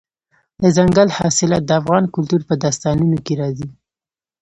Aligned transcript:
دځنګل 0.61 1.09
حاصلات 1.17 1.63
د 1.65 1.71
افغان 1.81 2.03
کلتور 2.15 2.41
په 2.49 2.53
داستانونو 2.63 3.17
کې 3.25 3.33
راځي. 3.41 3.69